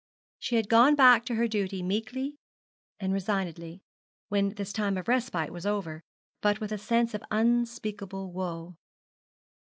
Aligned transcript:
She 0.39 0.55
had 0.55 0.67
gone 0.67 0.95
back 0.95 1.25
to 1.25 1.35
her 1.35 1.47
duty 1.47 1.83
meekly 1.83 2.39
and 2.99 3.13
resignedly 3.13 3.83
when 4.29 4.55
this 4.55 4.73
time 4.73 4.97
of 4.97 5.07
respite 5.07 5.51
was 5.53 5.67
over, 5.67 6.01
but 6.41 6.59
with 6.59 6.71
a 6.71 6.79
sense 6.79 7.13
of 7.13 7.21
unspeakable 7.29 8.31
woe. 8.31 8.77